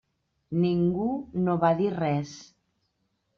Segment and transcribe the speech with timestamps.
[0.61, 1.05] Ningú
[1.43, 2.33] no va dir res.